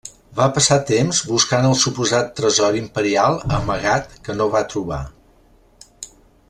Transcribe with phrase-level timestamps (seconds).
[0.37, 5.03] Va passar temps buscant el suposat tresor imperial amagat que no va trobar.